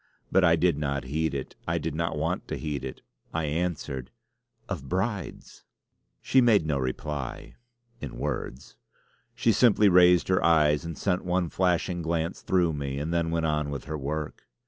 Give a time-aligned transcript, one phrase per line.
[0.31, 1.55] But I did not heed it.
[1.67, 3.03] I did not want to heed it.
[3.35, 4.09] I answered:
[4.67, 5.63] "Of Brides!"
[6.23, 7.53] She made no reply
[7.99, 8.77] in words.
[9.35, 13.45] She simply raised her eyes and sent one flashing glance through me, and then went
[13.45, 14.47] on with her work.